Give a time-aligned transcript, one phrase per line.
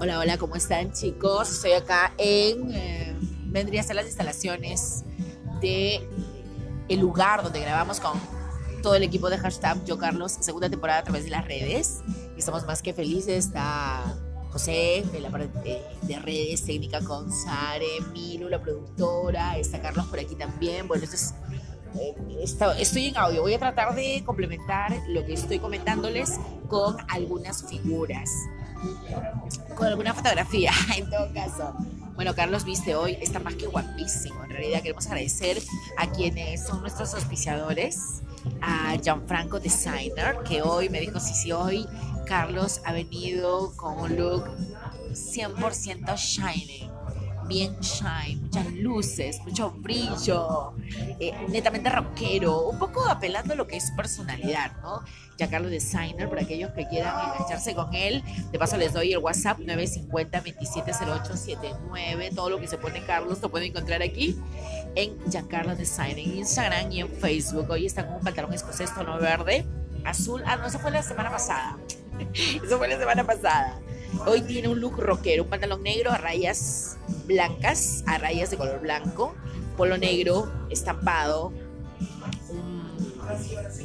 [0.00, 1.50] Hola, hola, ¿cómo están chicos?
[1.50, 3.16] Estoy acá en, eh,
[3.46, 5.02] vendría a ser las instalaciones
[5.60, 6.08] de
[6.88, 8.12] el lugar donde grabamos con
[8.80, 12.02] todo el equipo de hashtag Yo Carlos, segunda temporada a través de las redes.
[12.36, 13.46] Estamos más que felices.
[13.46, 14.16] Está
[14.52, 19.58] José de la parte de, redes, técnica con Sare, Milu, la productora.
[19.58, 20.86] Está Carlos por aquí también.
[20.86, 21.34] Bueno, esto es
[21.98, 22.14] eh,
[22.78, 23.42] estoy en audio.
[23.42, 26.38] Voy a tratar de complementar lo que estoy comentándoles
[26.68, 28.30] con algunas figuras,
[29.76, 31.74] con alguna fotografía, en todo caso.
[32.14, 34.42] Bueno, Carlos Viste hoy está más que guapísimo.
[34.42, 35.62] En realidad queremos agradecer
[35.96, 38.22] a quienes son nuestros auspiciadores,
[38.60, 41.86] a Gianfranco Designer, que hoy me dijo, sí, sí, hoy
[42.26, 44.44] Carlos ha venido con un look
[45.12, 46.90] 100% shiny
[47.48, 50.74] bien shine, muchas luces, mucho brillo,
[51.18, 55.02] eh, netamente rockero, un poco apelando a lo que es su personalidad, ¿no?
[55.38, 58.22] Ya Carlos Designer, para aquellos que quieran engancharse con él,
[58.52, 63.70] de paso les doy el WhatsApp 950-270879, todo lo que se pone Carlos lo pueden
[63.70, 64.36] encontrar aquí
[64.94, 67.70] en Giancarlo Designer, en Instagram y en Facebook.
[67.70, 69.64] Hoy está con un pantalón escocés tono verde,
[70.04, 71.78] azul, ah, no, eso fue la semana pasada,
[72.34, 73.80] eso fue la semana pasada.
[74.26, 78.80] Hoy tiene un look rockero, un pantalón negro a rayas blancas, a rayas de color
[78.80, 79.34] blanco,
[79.76, 81.52] polo negro estampado,
[82.50, 82.78] un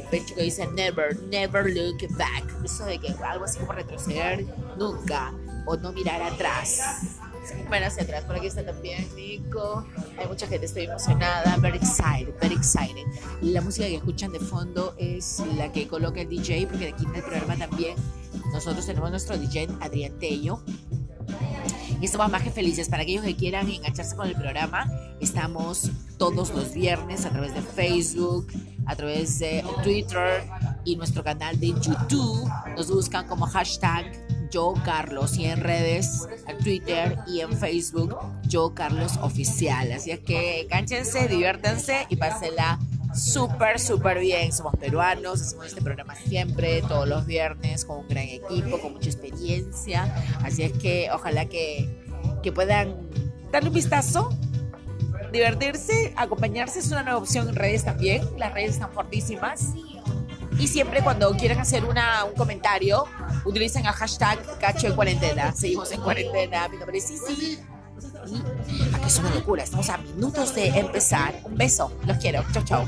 [0.10, 2.46] pecho que dice never, never look back.
[2.64, 4.46] Eso de que algo así como retroceder
[4.78, 5.34] nunca
[5.66, 7.18] o no mirar atrás.
[7.68, 9.86] Bueno, hacia atrás, por aquí está también Nico.
[10.18, 11.58] Hay mucha gente, estoy emocionada.
[11.58, 13.04] Very excited, very excited.
[13.42, 17.16] La música que escuchan de fondo es la que coloca el DJ, porque aquí en
[17.16, 17.96] el programa también
[18.54, 20.64] nosotros tenemos nuestro DJ Adrián Tello.
[22.00, 22.90] Y estamos más que felices.
[22.90, 27.62] Para aquellos que quieran engancharse con el programa, estamos todos los viernes a través de
[27.62, 28.48] Facebook,
[28.86, 30.44] a través de Twitter
[30.86, 32.50] y nuestro canal de YouTube.
[32.76, 34.06] Nos buscan como hashtag
[34.52, 39.92] yo Carlos y en redes, en Twitter y en Facebook, yo Carlos Oficial.
[39.92, 42.80] Así es que encánchense, diviértanse y pásenla
[43.16, 44.52] súper, súper bien.
[44.52, 49.10] Somos peruanos, hacemos este programa siempre, todos los viernes, con un gran equipo, con mucha
[49.10, 50.14] experiencia.
[50.44, 52.04] Así es que ojalá que,
[52.42, 52.96] que puedan
[53.52, 54.30] darle un vistazo,
[55.32, 56.80] divertirse, acompañarse.
[56.80, 58.24] Es una nueva opción en redes también.
[58.38, 59.70] Las redes están fortísimas.
[60.60, 63.06] Y siempre cuando quieran hacer una, un comentario,
[63.44, 65.52] utilicen el hashtag cacho en cuarentena.
[65.54, 66.68] Seguimos en cuarentena.
[66.68, 67.60] Mi nombre es Sisi
[68.00, 69.64] que es una locura.
[69.64, 71.40] Estamos a minutos de empezar.
[71.44, 71.92] Un beso.
[72.06, 72.44] Los quiero.
[72.52, 72.88] Chau, chau.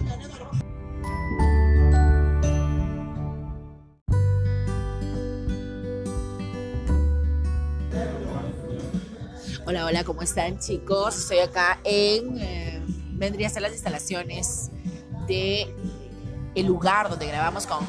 [9.68, 11.18] Hola, hola, ¿cómo están chicos?
[11.18, 12.84] Estoy acá en, eh,
[13.14, 14.70] vendría a ser las instalaciones
[15.28, 15.74] de
[16.54, 17.80] el lugar donde grabamos con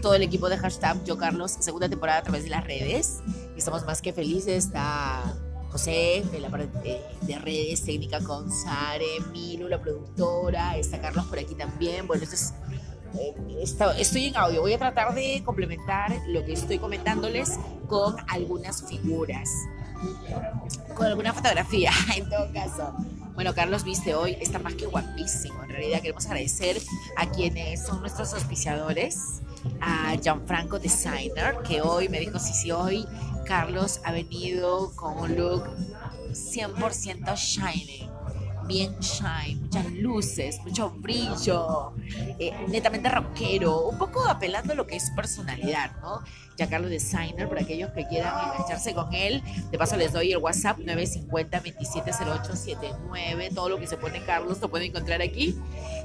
[0.00, 3.18] todo el equipo de hashtag Yo Carlos, segunda temporada a través de las redes.
[3.56, 4.66] Estamos más que felices.
[4.66, 5.34] Está
[5.70, 11.38] José de la parte de, redes, técnica con Sare, Milu, la productora, está Carlos por
[11.38, 12.06] aquí también.
[12.06, 12.54] Bueno, esto es,
[13.18, 13.34] eh,
[13.98, 14.60] estoy en audio.
[14.60, 19.50] Voy a tratar de complementar lo que estoy comentándoles con algunas figuras,
[20.94, 22.94] con alguna fotografía, en todo caso.
[23.34, 25.62] Bueno, Carlos Viste hoy está más que guapísimo.
[25.62, 26.80] En realidad queremos agradecer
[27.16, 29.42] a quienes son nuestros auspiciadores,
[29.80, 33.06] a Gianfranco Designer, que hoy me dijo, sí, sí, hoy
[33.48, 35.64] Carlos ha venido con un look
[36.32, 38.06] 100% shiny,
[38.66, 41.94] bien shine, muchas luces, mucho brillo,
[42.38, 46.22] eh, netamente rockero, un poco apelando a lo que es personalidad, ¿no?
[46.58, 50.38] Ya Carlos Designer, para aquellos que quieran engancharse con él, de paso les doy el
[50.38, 55.58] WhatsApp 950-270879, todo lo que se pone Carlos lo pueden encontrar aquí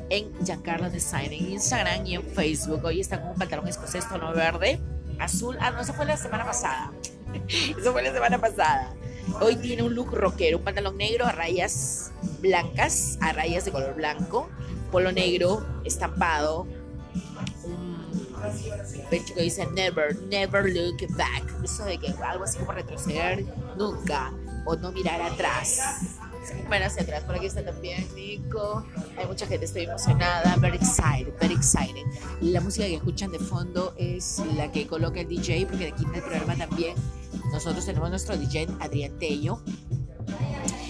[0.09, 2.85] en Giancarlo Designer, en Instagram y en Facebook.
[2.85, 4.79] Hoy está con un pantalón escocés tono verde,
[5.19, 6.93] azul, ah, no, eso fue la semana pasada
[7.77, 8.93] Eso fue la semana pasada.
[9.41, 13.95] Hoy tiene un look rockero, un pantalón negro a rayas blancas, a rayas de color
[13.95, 14.49] blanco,
[14.91, 16.67] polo negro estampado,
[17.63, 17.93] un
[19.09, 21.43] pecho que dice never, never look back.
[21.63, 23.45] Eso de que algo así como retroceder
[23.77, 24.33] nunca
[24.65, 25.79] o no mirar atrás.
[26.67, 28.85] Bueno, hacia atrás, por aquí está también Nico.
[29.17, 30.55] Hay mucha gente, estoy emocionada.
[30.57, 32.03] Very excited, very excited.
[32.41, 36.15] La música que escuchan de fondo es la que coloca el DJ, porque aquí en
[36.15, 36.95] el programa también
[37.53, 39.61] nosotros tenemos nuestro DJ Adrián Tello.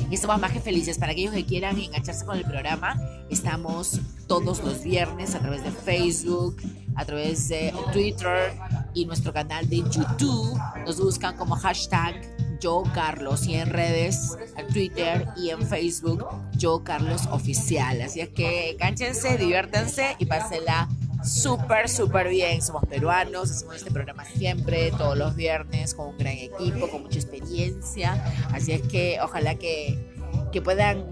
[0.10, 0.98] Y estamos más que felices.
[0.98, 3.00] Para aquellos que quieran engancharse con el programa,
[3.30, 6.57] estamos todos los viernes a través de Facebook,
[6.95, 8.54] a través de Twitter
[8.94, 10.57] y nuestro canal de YouTube.
[10.86, 12.15] Nos buscan como hashtag
[12.60, 18.01] yo Carlos y en redes, en Twitter y en Facebook, yo Carlos Oficial.
[18.01, 20.88] Así es que cánchense, diviértanse y pásenla
[21.24, 22.62] súper, súper bien.
[22.62, 27.20] Somos peruanos, hacemos este programa siempre, todos los viernes, con un gran equipo, con mucha
[27.20, 28.24] experiencia.
[28.52, 30.14] Así es que ojalá que,
[30.52, 31.06] que puedan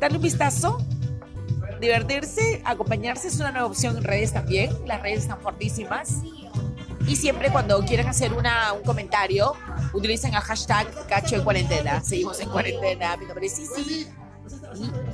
[0.00, 0.78] darle un vistazo,
[1.80, 3.28] divertirse, acompañarse.
[3.28, 4.70] Es una nueva opción en redes también.
[4.86, 6.18] Las redes están fortísimas.
[7.06, 9.54] Y siempre cuando quieran hacer una, un comentario,
[9.92, 12.00] utilicen el hashtag cacho en cuarentena.
[12.02, 13.16] Seguimos en cuarentena.
[13.16, 13.60] Mi nombre es.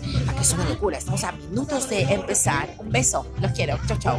[0.02, 0.98] Y aquí es una locura.
[0.98, 2.74] Estamos a minutos de empezar.
[2.78, 3.26] Un beso.
[3.40, 3.78] Los quiero.
[3.86, 4.18] Chau, chau.